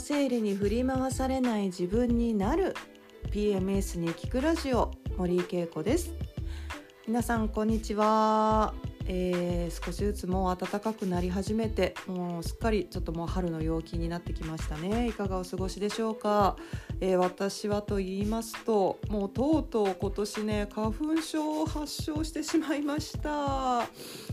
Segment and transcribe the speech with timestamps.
[0.00, 2.74] 生理に振り回されない自分になる。
[3.30, 6.14] PMS に聞くラジオ森井恵子です。
[7.06, 8.72] 皆さんこんにちは。
[9.06, 15.08] えー、少しずつもう暖かくなり始めてもうすっかりちょっともう春の陽気になってきましたね。
[15.08, 16.56] いかがお過ごしでしょうか、
[17.00, 23.80] えー、私はと言いますともうとうとう今年ね花粉症を発症してしまいました。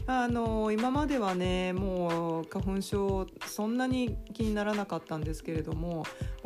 [0.10, 6.06] あの今まではねもう花粉症そんなに気にならなかったんですけれども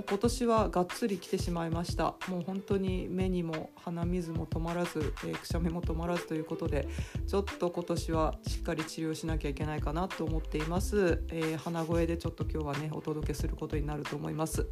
[0.09, 2.15] 今年はがっつり来てしまいました。
[2.27, 6.87] もう本当に目にも鼻水も止まらず、えー、くしゃみも止まらずということで
[7.27, 14.67] ちょっと今年ははしっかり治療しなきゃいけないかなと思っています、えー、鼻声でちょっと今日はねお届けすることになると思います。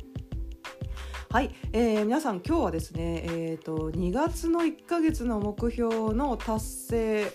[1.32, 7.32] はい、えー、皆さん今日はですね、えーと、2月の1ヶ月の目標の達成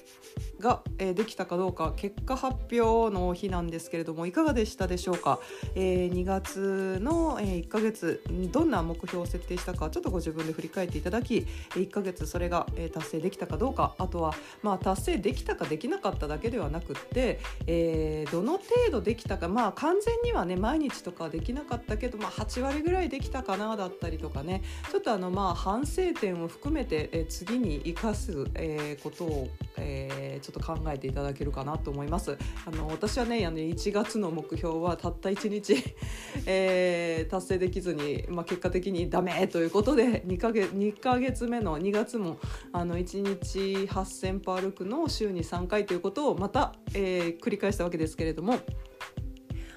[0.65, 5.39] が、えー、できたかどうか結果発表の日なんですけれどもいかがでしたでしょうか、
[5.75, 24.63] えー、2月の、えー、1ヶ月どんな目標を設定したかちょっとご自分で振り返っていただき1ヶ月それが、えー、達成できたかどうかあとは、まあ、達成できたかできなかっただけではなくって、えー、どの程度できたかまあ完全にはね毎日とかできなかったけど、まあ、8割ぐらいできたかなだったりとかね。
[24.91, 32.37] ちょっとあのまあ反省点を含めて、えー、次に生かす、えー、ことを、えー、ちょっと考えていただけるかなと思います
[32.67, 35.75] あの私はねあの1月の目標はたった1日
[36.47, 42.39] えー、達成できずに、まあ、結果的にダメということで2ヶ月 ,2 ヶ月目の2月も
[42.73, 48.59] あの1日8,000歩歩くのを週に3回ということをまた、えー、繰り返したわけですけれども。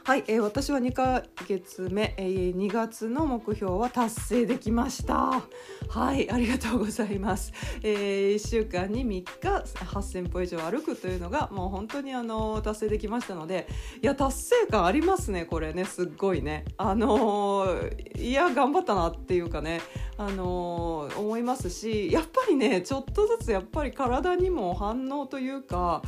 [0.07, 5.41] はい、えー、私は2ヶ月目、えー、2月の目標は達成できました。
[5.89, 7.51] はいありがとうございます、
[7.83, 9.25] えー、1週間に3日
[9.73, 13.67] 8000歩以上歩くというのがもう本当にあの達成できましたので
[14.01, 16.63] いや達成感ありますねこれねすっごいね。
[16.77, 19.81] あのー、いや頑張ったなっていうかね
[20.17, 26.01] あのー、思いますしやっぱりねちょっとずつやっぱり体にも反応というか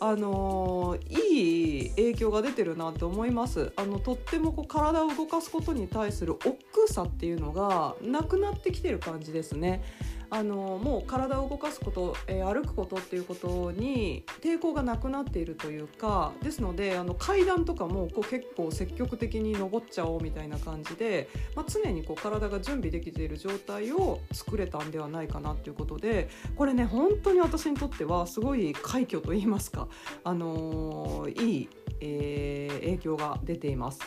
[0.00, 6.56] あのいい影響が出てるなって思いますあのとってもこう体を動かすことに対する億
[6.86, 9.82] 劫さっていうのがなくなってきてる感じですね。
[10.30, 29.88] あのもう体を動かすこと、えー、歩くことっていうことに抵抗がなくなっているというかですのであの階段とかもこう結構積極的に登っちゃおうみたいな感じで、まあ、常にこう体が準備できている状態を作れたんではないかなということでこれね本当に私にとってはすごい快挙といいますか、
[30.24, 31.68] あのー、いい、
[32.00, 34.00] えー、影響が出ています。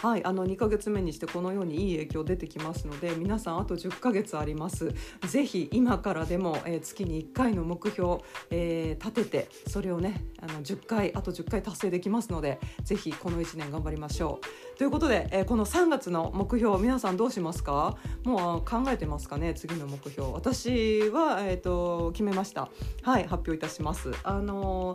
[0.00, 4.94] はい、あの2ヶ月目にしてこのようにいい影響出てきますので皆さんあと10ヶ月あります。
[5.26, 8.18] ぜひ今からでも、えー、月に1回の目標、
[8.50, 14.38] えー、立ててそれをねあの10回あと10回達成できますのでぜひこの1年頑張りましょ
[14.74, 14.78] う。
[14.78, 17.96] ということで、えー、この3月の目標皆さんどうしますか？
[18.22, 19.52] もう考えてますかね？
[19.54, 20.28] 次の目標。
[20.28, 22.70] 私は、えーと、決めました。
[23.02, 24.12] はい発表いたします。
[24.22, 24.94] あの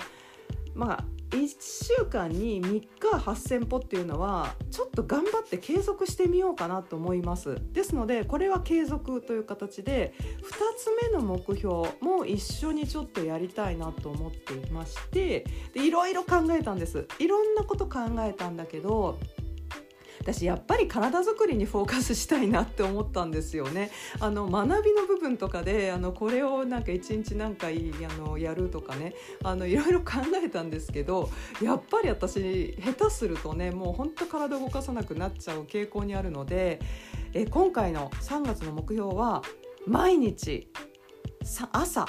[0.75, 7.57] まあ1週間に3日8,000歩っていうのはちょっと頑張って継続してみようかなと思います。
[7.71, 10.43] ですのでこれは継続という形で2
[10.77, 17.07] つ目の目標も一緒にちょっとやりたいなと思っていましていろいろ考えたんです。
[17.19, 19.17] いろんなこと考えたんだけど
[20.23, 23.91] 私やっぱり体づくりにフォーカスしたいなって思ったんですよね。
[24.21, 29.13] あの学びの部分とかであのこれをなんか一日何回あのやるとかね
[29.43, 31.29] あのいろいろ考えたんですけど
[31.61, 36.79] やっぱり私下手するとねもう本当体動かさなくなっちゃう傾向にあるので
[37.33, 39.41] え今回の3月の目標は
[39.85, 40.69] 毎日
[41.73, 42.07] 朝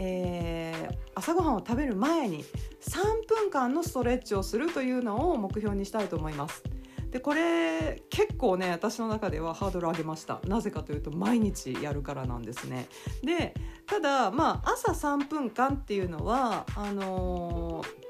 [0.00, 2.44] えー、朝ごはんを食べる前に
[2.82, 6.62] 3分間のストレッチをするというのを目標にしたいと思います。
[7.10, 12.86] でこれ結構ね私の中ではハードル上げましたなぜかというと毎日やるからなんですね
[13.22, 13.54] で
[13.86, 18.08] ただまあ朝3分間っていうのはあのー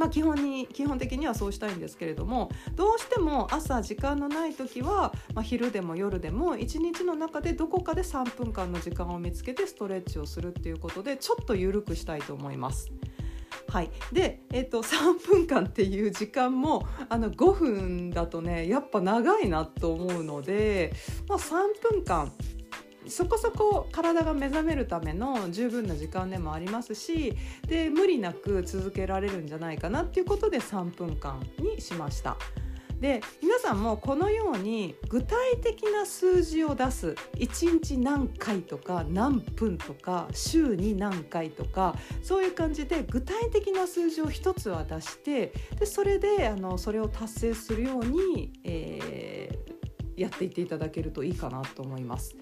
[0.00, 12.90] まあ、基本に基本的にはそうしたいんですけれどもどうしても朝時間のない時は、まあ、昼でも夜でも1日の中でどこかで3分間の時間を見つけてストレッチをするっていうことでちょっと緩くしたいと思います。
[13.70, 20.92] はい、で、えーと、3分間っていう時間もあの5分だとねやっぱ長いなと思うので、
[21.28, 21.52] まあ、3
[21.92, 22.32] 分間
[23.06, 27.36] そこそこ体が目覚めるための十分な時間でもありますし
[27.68, 32.36] で無理なく続けられるんじゃないかなっていうことで3分間にしました。
[33.00, 52.36] で皆さんもこのように具体的な数字を出す1日何回とか何分とか週に何回とかそういう感じで具体的な数字を1つは出してでそれであのそれを達成するように、えー、やっていっていただけるといいかなと思います。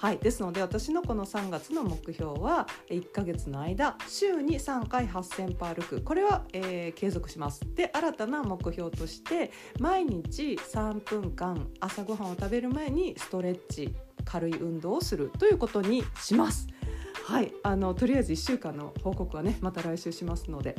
[0.00, 6.00] はい、ですので私のこの3月の目標は1ヶ月の間週に3回8000歩歩く。
[6.00, 7.60] これは、えー、継続します。
[7.74, 13.94] で新たな目標として毎日3分間朝ごはんを食べる前にストレッチ
[14.24, 15.30] 軽い運動をする。
[15.38, 16.66] ということにします。
[17.26, 20.76] はいあのとりあえず1週間の報告はねまた来週しますので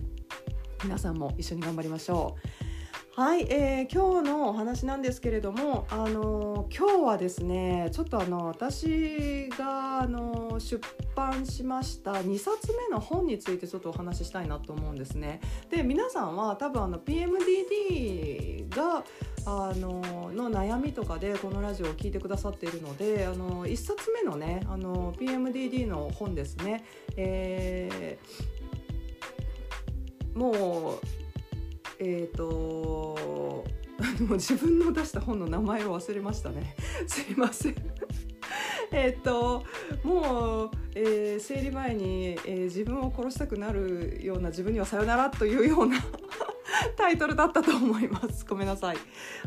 [0.83, 2.37] 皆さんも一緒に頑張りましょ
[2.67, 2.70] う。
[3.13, 10.81] はい、えー、今日のお話なんですけれども、あの、今日はですねちょっとあの私があの出
[11.13, 15.41] 版しました2冊目の本についてちょっとお話ししたいなと思うんですね。
[15.69, 19.03] で皆さんは多分あの PMDD が
[19.45, 26.85] あのの悩みとかでこのラジオを聞いてくださっているのであの1冊目のねあの PMDD の本ですね、
[27.17, 31.20] えー、もう
[32.03, 33.63] えっ、ー、と
[33.99, 36.75] あの自分の出した本の名前を忘れましたね。
[37.05, 37.75] すいません。
[38.91, 39.63] えっと
[40.03, 45.97] もう、えー、生理前に、えー、自分を殺したくなるような自分にはさよならというような。
[46.97, 48.45] タイトルだったと思います。
[48.45, 48.97] ごめんなさい。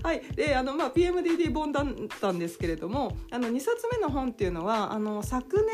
[0.03, 0.23] はい。
[0.35, 1.87] で、あの、まあ、PMDD 本だっ
[2.21, 5.67] たんですけれども、あの、2冊目の本っていうのは、あの、昨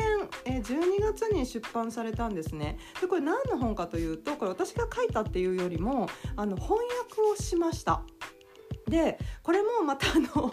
[0.45, 2.77] 年、え12月に出版されたんですね。
[2.99, 6.79] で、これ何の本かというと、これ私が書いたっていうよりも、あの、翻
[7.09, 8.01] 訳をしました。
[8.91, 10.51] でこれもまたあの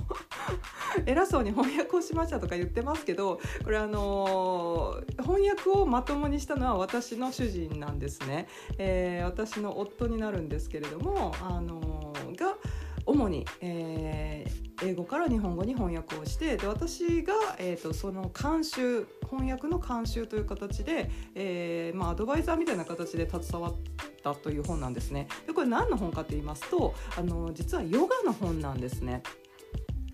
[1.04, 8.46] 偉そうに翻訳をしましたとか言ってますけどこれあの翻訳をまともにしたのは私の主人なんですね、
[8.78, 12.56] えー、私の夫になるんですけれどもあのが
[13.04, 25.28] 主に、えー、英語から日本語に翻訳をしてで私が、えーと、その監修翻訳の監修という形で、えーまあ、アドバイザーみたいな形で携わってたという本なんですね。
[25.46, 29.22] でこれ何の本かと言いますとあの実はヨガの本なんですね。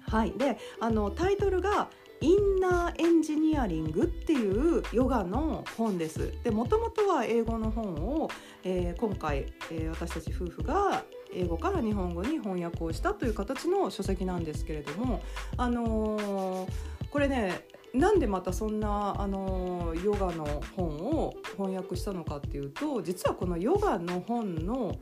[0.07, 1.89] はい、であのタイトルが
[2.21, 6.33] インナーエンジニアリングっていうヨガの本です。
[6.43, 8.31] でもともとは英語の本を、
[8.63, 15.21] えー、今回、えー、私たち夫婦が英語から日本語に翻訳をしたという形の書籍なんですけれども、
[15.57, 16.69] あのー、
[17.11, 20.45] これねなんでまたそんな、あのヨガの
[20.77, 24.99] 本を翻訳したのかっていうと実はこのヨガの本の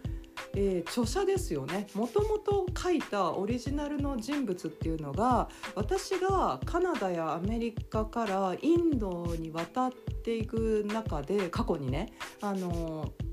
[0.55, 1.87] えー、著者ですよね。
[1.95, 9.93] もともと書いたオリジナルの人物っていうのが私がカナダやアメリカからインドに渡っ
[10.25, 13.32] ていく中で過去にねあのー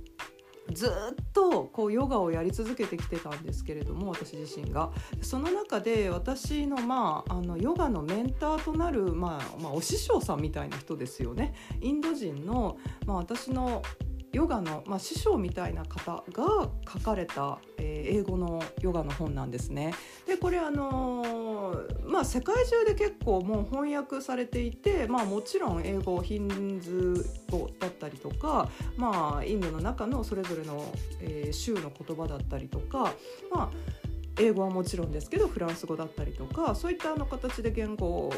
[0.74, 0.92] ずっ
[1.34, 4.92] とこうヨガをやり続けてきてたんですけれども私自身が。
[5.22, 11.54] その中で私の,、まあ、あのヨガのメンターとなる、まあまあ、お師匠さんみたいな人ですよね。
[11.82, 13.82] インド人の、まあ、私の
[14.32, 19.94] ヨガの、まあ、師匠みたいな方が書かれた、えー、英語のヨガの本なんですね。
[20.28, 33.14] でこれあのー、まあ世界中で結構もう翻訳されていて、まあ、もちろん英語ヒンズー語だったりとか、まあ、インドの中のそれぞれの、えー、州の言葉だったりとか、
[33.52, 33.99] まあ
[34.40, 38.34] 英語はもちろんですけどフランス語だったりとかそういったあの形で言語を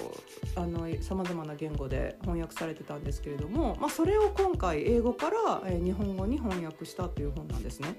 [1.01, 7.95] さまざまな言語で翻訳されてたんですけれども、まあ、それを今回英語から日本語に翻訳したという本なんですね。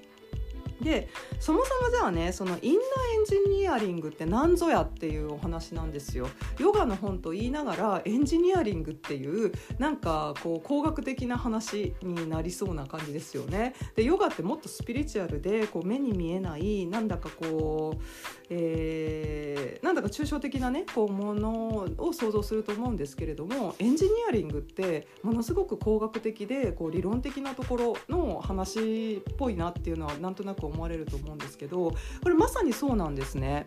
[0.81, 1.09] で
[1.41, 6.29] そもそもじゃあねそのインナーエンジニアリングって何ぞやっていうお話なんですよ。
[6.59, 13.75] ヨガの本と言いながらエンジニアリングっていうなんかこう工学的な話になりそうな感じですよね。
[13.97, 18.03] でヨガってもっとスピリチュアルでこう目に見えないなんだかこう、
[18.51, 31.91] えー、なんだか抽象的なねこうものを想像すると思うんですけれどもエンジニアリングってものすごく工学的でこう理論的なところの話っぽいなっていうのはなんとなく思われると思うんですけど
[32.23, 33.67] これまさにそうなんですね。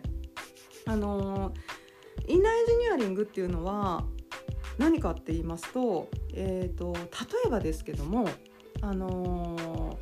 [0.86, 1.52] あの
[2.28, 4.04] インナーエンジニアリングっていうのは
[4.78, 7.00] 何かって言いますと,、えーと、例
[7.46, 8.28] えばですけども、
[8.82, 9.98] あの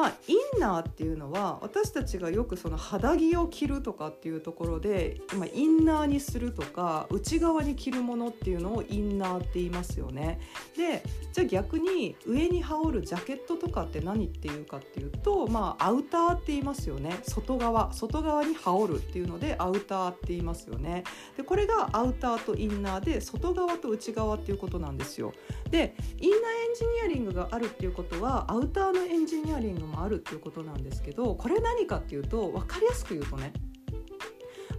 [0.00, 10.40] まあ、インナーっていうのは私たちがよくその肌着を着るとかっていうところで今インナーにするとか内側に着るものっていうのをインナーって言いますよね。
[10.74, 11.02] で
[11.34, 21.04] じゃあ逆に上に羽織るジャケットとかって何っていうかっていうと、まあ、アウターって言いますよね外側外側に羽織るっていうのでアウターって言いますよね。
[21.36, 25.34] でこれがアウターとインナーで外側と内側っていうことなんですよ。
[25.70, 26.42] でインナーエ
[26.72, 33.52] ンジニアリングがあるっていうことはアウターのエンジニアリングもあるっていうことなんですけどこれ何かっていうと分かりやすく言うとね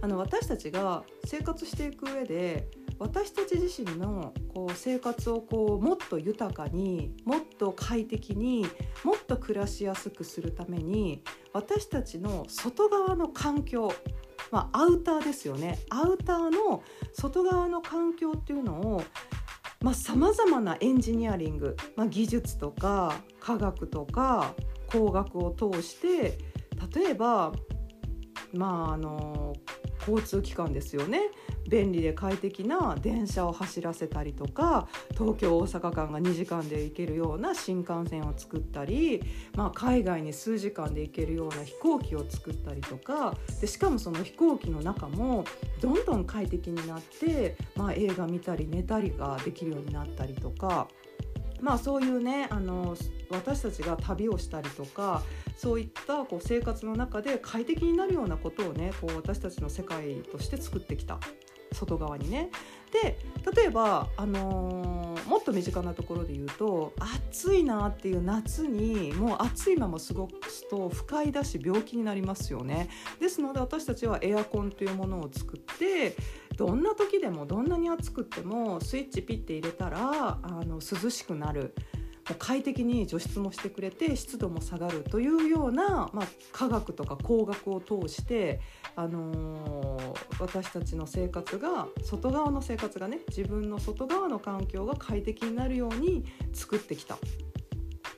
[0.00, 8.66] あの私たちが生活していく上で私たち自身のこう生活をこうもっと豊かにもっと快適に
[9.04, 13.92] もっと暮らしやすくするために私たちの外側の環境
[14.50, 15.78] まあ、アウターですよね。
[15.88, 16.82] アウターの
[17.14, 19.02] 外側の環境っていうのを
[19.94, 24.54] さまざ、まなエンジニアリング、まあ、技術とか科学とか
[24.92, 26.38] 工学を通して
[26.94, 27.52] 例えば
[28.52, 29.54] まああの
[30.06, 31.20] 交通機関ですよね
[31.68, 39.22] 便利で快適な電車を走らせたりとか東京大阪間が2時間で行けるような新幹線を作ったり、
[39.54, 45.44] まあ、海外に数時間で行けるような飛行機を作ったりとかでしかもその飛行機の中も
[45.80, 50.88] どんどん快適になって、まあ、映画見たり寝たりができるようになったりとか。
[51.62, 52.96] まあ、そういうねあの
[53.30, 55.22] 私たちが旅をしたりとか
[55.56, 61.18] そういったこう生活の中で快適になるようなことをねこう私たちの世界として作ってきた
[61.72, 62.50] 外側にね。
[62.92, 63.16] で
[63.54, 65.01] 例えば、あのー、
[65.32, 66.92] もっと身近なところで言うと
[67.30, 72.90] 暑いなっていう夏にもう暑いまま過ごすと不快だし病気になりますよね。
[73.18, 76.16] ですので私たちはエアコンというものを作って
[76.58, 81.74] どんな時でもどんなに暑くってもスイッチピッて入れたらあの涼しくなる。
[82.38, 88.60] 快適に除湿もしてくれて湿度も下がるというような、まあ、科学とか工学を通して、
[88.94, 97.18] あのー、私たちの生活が外側の生活がね自分の外側の環境が快適になるように作ってきた。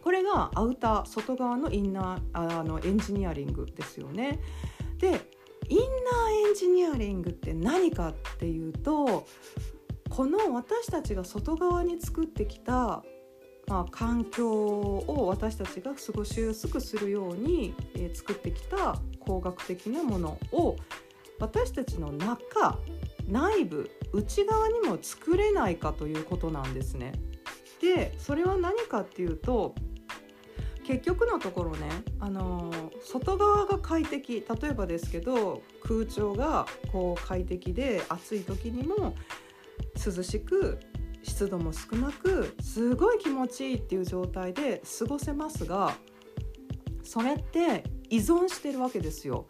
[0.02, 4.38] これがアウター外側のインナーあのエンジニアリングですよね。
[4.98, 5.08] で
[5.68, 9.26] インナーエンジニアリングって何かっていうと
[10.10, 13.02] この私たちが外側に作ってきた
[13.66, 20.76] まあ、環境を私たちが過ごしやすくするように、えー、作ってきた工学的なものを
[21.38, 22.78] 私たちの中
[23.28, 27.12] 内部内側にも作れないかということなんですね。
[27.80, 29.74] でそれは何かっていうと
[30.84, 31.88] 結局のところね、
[32.20, 39.14] あのー、外側が快適例えばですけど空調がこう快適で暑い時にも
[40.04, 40.78] 涼しく
[41.24, 45.96] 湿度も少なくすごい気持ちいいっていう状態で過ごせますが
[47.02, 49.46] それって依存してるわけですよ。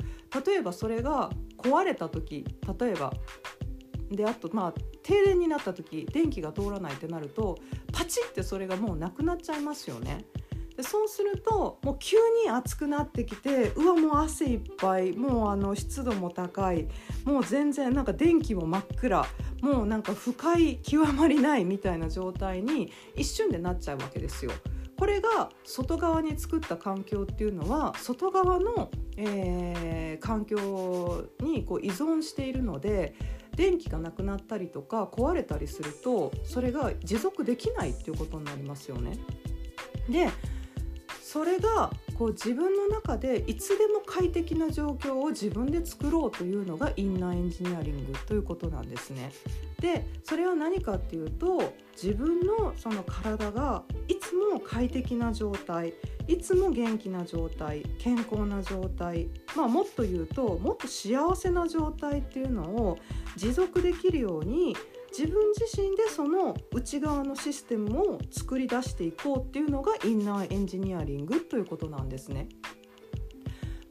[0.47, 2.45] 例えばそれが壊れた時
[2.81, 3.13] 例えば
[4.11, 7.59] であとまあ停電になった時電気が通らないってなると
[7.93, 10.25] パチってそれがもうなくなっちゃいますよね。
[10.77, 16.89] でそうするともう急に暑くなってきてうわもう汗いっぱいもうあの湿度も高い
[17.25, 19.25] もう全然なんか電気も真っ暗
[19.65, 24.53] もうなんか不快極まりないみたいな状態に一瞬でなっちゃうわけですよ。
[24.99, 33.15] これが外側に作った環境っていうのは外側の、えー、環境にこう依存しているので
[33.57, 39.19] 電気がなくなったりとか壊れたりするとそれが持続できないっていうことになりますよね。
[40.11, 40.29] で
[41.23, 49.33] それがこう自分の中でいつでも快適な状況を自分で作ろうというのがインナーエンジニアリングということなんですね。
[49.81, 55.95] でそれは何かっていうと自分のその体がいつも快適な状態
[56.27, 62.99] いつも元気な状態健康な状態、まあ、もっと言うともっと幸せな状態っていうのを
[63.37, 64.75] 持続できるように
[65.17, 72.49] 自分自身でその内側のシステムを作り出していこうっていうのがインナーエンジニアリングということなんですね。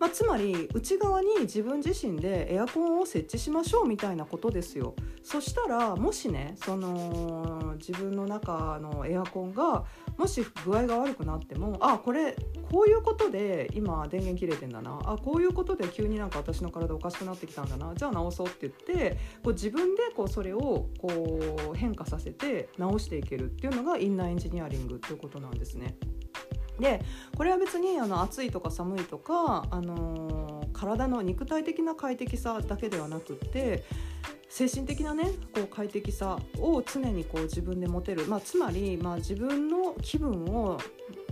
[0.03, 4.95] まあ、つまり内側に自分自身でエアコンを設置しましょうみたいなことですよ。
[5.23, 9.85] そしたらもしねその自分の中のエアコンが
[10.17, 12.35] もし具合が悪くなってもあこれ
[12.69, 25.95] こういうことで今電源切れてんだなあこういうことで急になんか私の体おかしくなってきたんだなじゃあ直そうって言ってこう自分でこうそれをこう変化させて直していけるっていうのがインナーエンジニアリングっていうことなんですね。
[26.79, 27.03] で
[27.37, 33.83] これは別にあの暑いとか寒いとか、あのー、体の肉体的な快適さだけではなくって
[34.53, 40.79] 精神的なねこう快適さを常にこう自分で持てる、まあ、つまり、まあ、自分の気分を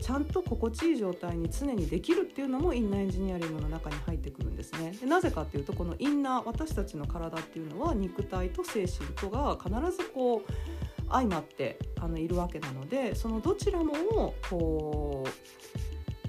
[0.02, 4.94] ちゃんと心地いい状態に常にできるっていうのもインナーエンジニアリングの中に入ってくるんですね。
[5.00, 15.30] でなぜかっていうとこのインナー私たちの体っていうのは肉体と精神とが必ずこう相まってあのいるわけなのでそのどちらもをこう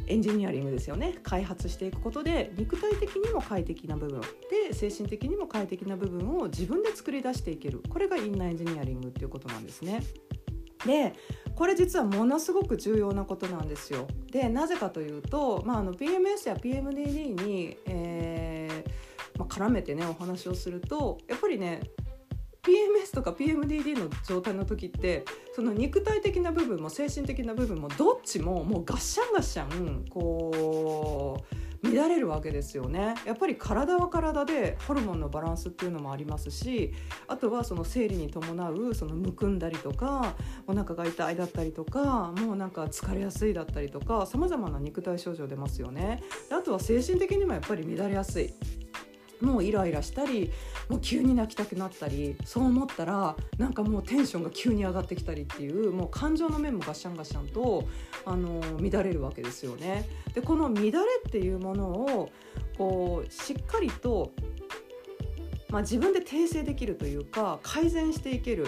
[0.06, 4.20] エンジニアリングですよね開発していくことで肉体的にも快適な部分
[4.68, 10.02] で精神的にも快適な部分を自分で作り出していけるこれがインナーエンジニアリングっていうことなんですね。
[10.86, 11.14] で
[11.54, 14.08] これ実はものすごく重要なことなんですよ。
[14.32, 21.80] でなぜかというと、まあ、あの PMS や PMDD に、えーまあ、絡めてねお話をするとやっぱりね
[22.62, 31.54] PMS とか PMDD の状態の時ってその肉体的な部分も精神的な部分もどっちももうガッシャンガッシャンこう
[31.85, 33.16] 乱れるわけですよね。
[33.26, 36.92] やっぱり体は体でホルモンのバランスっていうのもありますし
[37.26, 40.37] あとはその生理に伴うそのむくんだりとか
[40.69, 46.23] お腹が痛いだったりとかもうなんか疲れやすいだったりとかさまざまな肉体症状出ますよね。
[46.52, 48.54] あとは精神的にもやっぱり乱れやすい。
[49.42, 50.52] もうイライラしたり
[50.88, 57.84] もう急に泣きたくなったりそう思ったらなんかもうテンションが急に上がってきたりっていうもう感情の面もガシャンガシャンと
[58.25, 60.08] あの乱れるわけですよね。
[60.34, 62.30] でこの乱れっていうものを
[62.78, 64.32] こうしっかりと、
[65.68, 68.66] まあ、自分で訂正できるというか改善していける。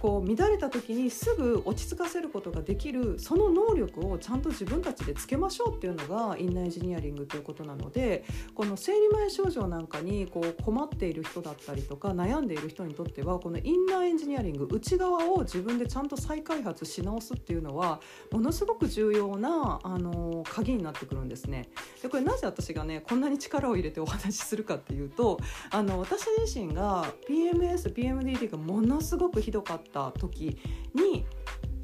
[0.00, 8.24] こう乱れた時にすぐ落ち着かせることができるその能力をちゃんと自分たちでつけましょうっていうのがインナーエンジニアリングということなので
[8.54, 18.00] この生理前症状なんかにこう困っている人だったりとか悩んでいる人にとってはこのインナーエンジニアリング内側を自分でちゃんと再開発し直すっていうのは
[18.30, 21.68] ものすごく重要なあの鍵になってくるんですね。
[22.02, 25.40] でこれなぜ私がねこんなに力を入れてお話しするかっていうと
[25.70, 30.58] あの私自身が PMS、PMDD がものすごくひどかったった時
[30.94, 31.24] に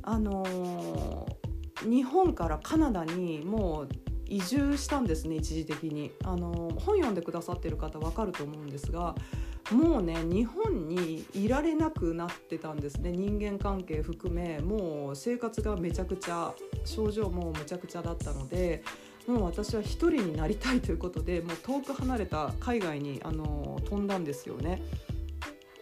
[0.02, 3.88] あのー、日本からカナダにもう
[4.26, 9.14] 移住したんですね一時的にあのー、本読んでくださってる方分かると思うんですが
[9.72, 16.52] もうね日本にいられなくなってたんですね人間関係含めもう生活がめちゃくちゃ
[16.84, 18.84] 症状もめちゃくちゃだったので
[19.26, 24.82] もう私は一人になりたいということでもう遠く離れた海外にあの飛んだんですよね。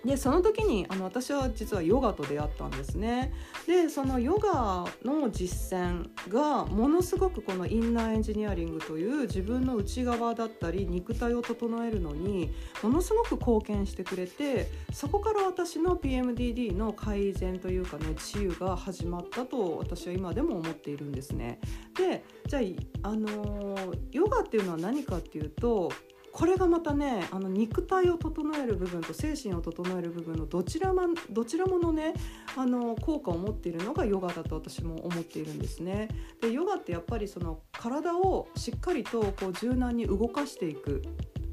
[0.04, 3.32] でその時にあの私は実はヨガと出会ったんですね。
[3.66, 21.60] でそのヨガの実践がものすごくこのインナーエンジニアリングという自分の内側だったり肉体を整えるのにものすごく貢献してくれてそこから私の PMDD の改善というかね治癒が始まったと私は今でも思っているんですね。
[21.96, 22.60] でじゃ
[23.02, 25.92] あ、あのヨガっていうのは何かっていうと
[26.32, 32.14] これがまたねあの肉体を整える部分と精神を整える部分のどちらもどちらものね
[32.56, 36.08] あの効果を持っているのがヨガだと私も思っているんですね。
[36.40, 41.02] でヨガってやっぱりその体をしっかりとこう柔軟に動かしていく、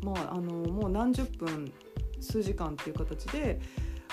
[0.01, 1.71] まあ、あのもう何十分
[2.21, 3.59] 数時間っていう形で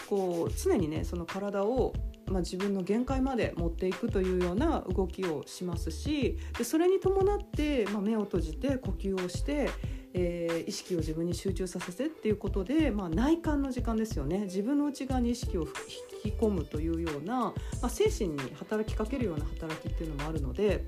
[0.09, 1.93] こう常にねその体を
[2.29, 9.71] まあ、自分の限界まで持っていくというような動きをしますしでそれに伴って、まあ、目を閉じて呼吸をして
[10.19, 15.67] えー、意識を自分に集中させてっていうことで、まあ、内観の時間ですよね自分の内側に意識を
[16.23, 20.85] 引き込むというような、まあ、精神に働きかけるような働きっていうのもあるので。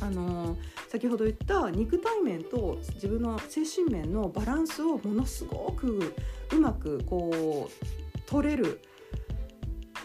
[0.00, 6.14] あのー、先ほど言った肉体面と自分の精神面のバランスをものすごく
[6.52, 8.80] うまくこう取れる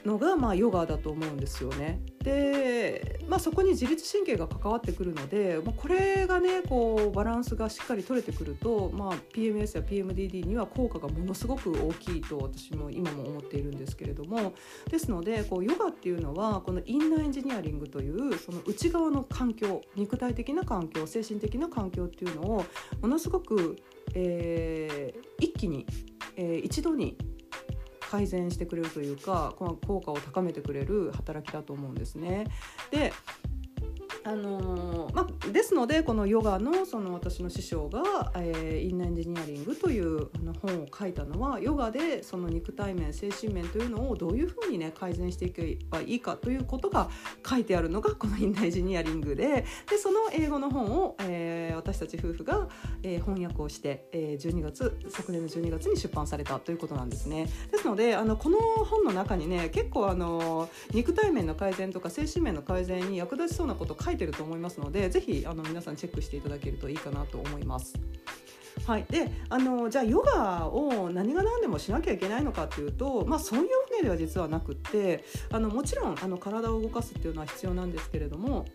[0.05, 1.99] のがまあヨガだと思うんですよね。
[2.23, 14.53] で、まあ、そこに自律神経が関わってくるので、まあ、これがねこうバランスがしっかり取れてくると、まあ、PMS や PMDD には効果がものすごく大きいと私も今も思っているんですけれども
[14.89, 22.65] ですのでこうヨガっていうのはこのインナーエンジニアリングというその内側の環境肉体的な環境精神的な環境っていうのを
[23.01, 23.75] ものすごく、
[24.15, 25.85] えー、一気に、
[26.35, 27.17] えー、一度に
[28.15, 32.45] 改善してくれるというかこの効果を高めてくれる働きだと思うんですね。
[32.89, 33.11] で
[34.25, 47.07] あの、まあ、ですのでこのヨガのその私の師匠が、えー、インナーエンジニアリングというあの本を書いたのはヨガでその肉体面精神面というのをどういうふうにね改善していけばいいかということが
[47.47, 52.67] 書いてあるのがこのインナーエンジニアリングででその英語の本を、えー、私たち夫婦が、
[53.03, 57.47] え翻訳をして、え12月昨年の12月に出版されたということなんですね。
[57.71, 67.93] ですのであのこの本の中にね結構あの肉体面の改善とか精神面の改善に役立ちそうなこと書いいてると思いますので是非皆さんチェックしていただけるといいかなと思います。
[68.85, 78.65] はい、であのじゃあヨガを何が何でもしなきゃいけないのかっていうと、まあ、そういう船では実はなくってあのもちろんあの体を動かすっていうのは必要なんですけれども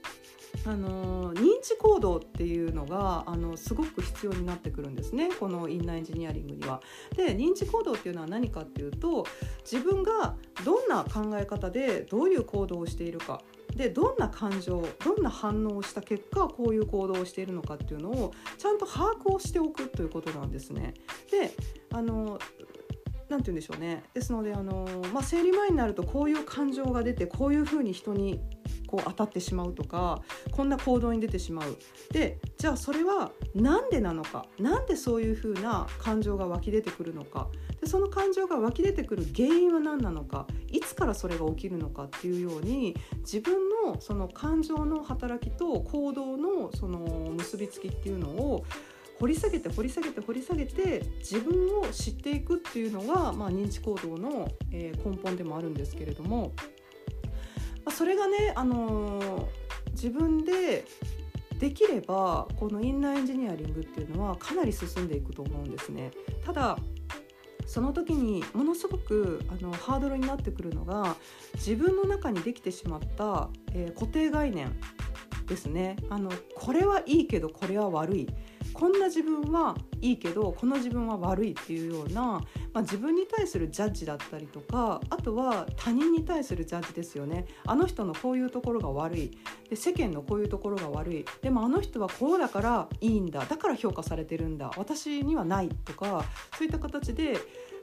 [0.66, 6.80] あの認知行動っていうのがあのすごく必要になってくるんですねこのインナーエンジニアリングには。
[7.16, 9.26] で認知行動っていうのは何かっていうと
[9.70, 13.42] 自分がどんな考え方でどういう行動をしているか
[13.74, 20.94] でどんな感情どんな反応をした結果こういう行動をしているのかっていうのをちゃんと把握をしておくということなんですね。
[21.30, 21.52] で
[21.92, 22.38] あの
[23.28, 28.40] なんて言うんでしょうねですのであの、まあ、生理前になるとこういう感情が出てこういうふうに人に
[28.90, 31.78] こう当たってしまうとかこんな行動に出てしまう。
[32.10, 34.46] でじゃあそれは何でなのか？
[34.58, 37.46] 何でそういうふうな感情が湧き出てくるのか？
[37.80, 40.48] でその感情が湧き出てくる原因は何なのか？
[40.72, 43.54] いつからそれが起きるのかっていうように自分
[43.86, 46.98] のその感情の働きと行動のその
[47.30, 48.64] 結びつきっていうのを
[49.20, 56.52] 掘り下げて掘り下げて掘り下げて自分を知っていくっていうのが、まあ、認知行動の、え根本でもあるんですけれども、
[57.84, 59.46] まあ、それがね、あのー、
[59.92, 60.84] 自分で
[61.58, 66.10] できればこのインナーエンジニアリングっていうのはかなり進んでいくと思うんですね。
[66.44, 66.78] ただ
[67.66, 71.14] その時にものすごくあのハードルになってくるのが
[71.54, 74.74] 自分の中にできてしまった、えー、固定概念
[75.46, 78.28] ですねあのこれはいいけどこれは悪い
[78.72, 82.40] こんな自分はいいけどこの自分は悪いっていうような、
[82.72, 87.46] まあ、自分に対するジャッジだったりとかあとは他人に対するジャッジですよね。
[87.66, 89.38] あの人のこういうところが悪い。
[89.68, 91.24] で世間のこういうところが悪い。
[91.42, 93.44] でもあの人はこうだからいいんだ。
[93.44, 94.70] だから評価されてるんだ。
[94.76, 96.24] 私にはないとか
[96.56, 97.36] そういった形で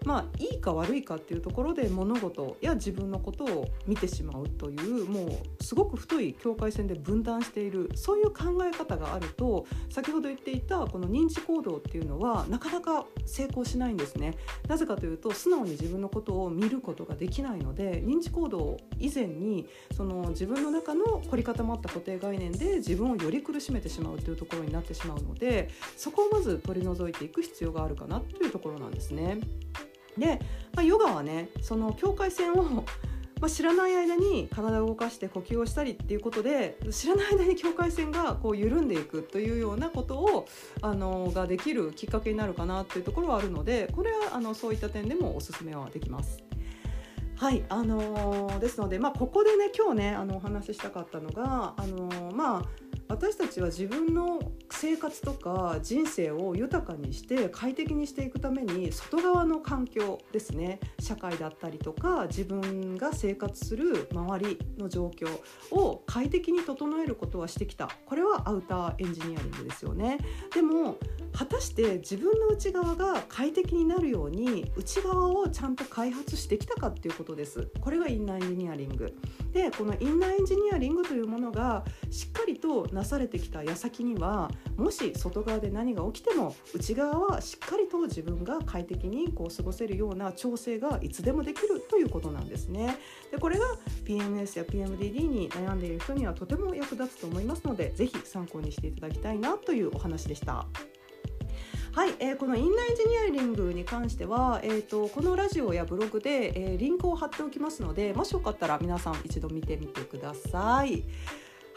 [0.06, 5.26] まあいいか悪いかっていうところで物事や自分のことを見てしまうというも
[5.60, 14.36] うすごく太い境界線で分断しているそういう考え方があると先ほど言っていたこの認知行動っていうのはなかなか成功しないんですね。
[14.68, 29.40] なぜかというと素直に自分のことを見ることができないので認知行動以前にその自分の中の凝り固まった固定概念で自分をより苦しめてしまうというところになってしまうのでそこをまず取り除いていく必要があるかなというところなんですね。
[30.18, 30.40] で、
[30.76, 32.86] まあ、ヨガはねその境界線を
[33.40, 40.48] まあ、知らない間に体を動かして呼吸をしたりっていうことで知らない間に境界線がこう緩んでいくというようなことを
[40.82, 46.44] あのができるきっかけになるかなっていうところはあるのでこれはあのそういった点でもおすすめはできます。
[47.36, 54.39] はいあのー、ですので、まあ、ここでね今日ねあのお話ししたかったのが、あのー、まあ私たちは自分の
[54.70, 60.80] 生活とか人生を豊かにして快適にしていくために外側の環境ですね。
[61.00, 65.28] 社会だったりとか自分が生活する周りの状況
[65.72, 67.89] を快適に整えることはしてきた。
[68.06, 70.17] これはアウターエンジニアリングですよね。
[70.54, 70.98] でも
[71.32, 77.67] 果たして自分の内側が快適になるように内側をちゃんと開発してきたかっていうことです。
[77.80, 79.15] これがインナーエンジニアリング。
[79.58, 92.98] でこのインナーエンジニアリングというものがしっかりとなされてきた矢先にはもし外側で何が起きても内側はしっかりと自分が快適にこう過ごせるような調整がいつでもできるということなんですね
[93.32, 93.65] でこれが
[94.06, 100.67] PMS や PMDD に悩んでいる人にはとても役立つと思いますので是非参考にしていただきたいなというお話でした。
[101.98, 111.04] はい、えー、このインナーエンジニアリングに関しては、えーと、このラジオやブログで、えー、リンクを貼っておきますのでもしよかったら皆さん一度見てみてください。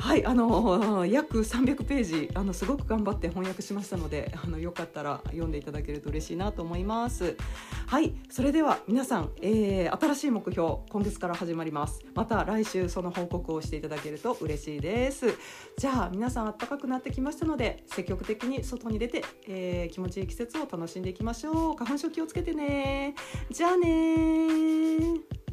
[0.01, 7.37] はいあの 約300ページあのすごく頑張って翻訳しましたのであのよかったら読んでいただけると嬉しいなと思います。
[7.87, 12.03] はいそれでは皆さん、えー、新しい目標今月から始まります。
[12.15, 15.35] また来週その報告をしていただけると嬉しいです。
[15.77, 21.77] じゃあ皆さん暖かくなってきましたので積極的に外に出て、えー、気持ちいい季節を楽しんでいきましょう。
[21.77, 23.15] 花粉症気をつけてね。
[23.51, 25.50] じゃあね